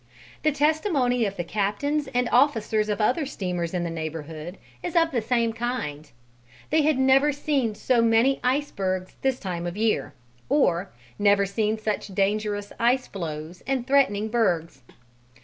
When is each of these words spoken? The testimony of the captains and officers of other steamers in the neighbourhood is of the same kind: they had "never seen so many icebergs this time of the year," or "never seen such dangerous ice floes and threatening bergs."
The 0.41 0.51
testimony 0.51 1.25
of 1.25 1.37
the 1.37 1.43
captains 1.43 2.09
and 2.11 2.27
officers 2.31 2.89
of 2.89 2.99
other 2.99 3.23
steamers 3.27 3.71
in 3.71 3.83
the 3.83 3.91
neighbourhood 3.91 4.57
is 4.81 4.95
of 4.95 5.11
the 5.11 5.21
same 5.21 5.53
kind: 5.53 6.09
they 6.71 6.81
had 6.81 6.97
"never 6.97 7.31
seen 7.31 7.75
so 7.75 8.01
many 8.01 8.39
icebergs 8.43 9.13
this 9.21 9.39
time 9.39 9.67
of 9.67 9.75
the 9.75 9.81
year," 9.81 10.13
or 10.49 10.89
"never 11.19 11.45
seen 11.45 11.77
such 11.77 12.15
dangerous 12.15 12.73
ice 12.79 13.05
floes 13.05 13.61
and 13.67 13.85
threatening 13.85 14.27
bergs." 14.29 14.81